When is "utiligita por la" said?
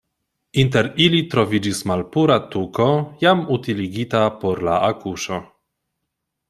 3.59-4.81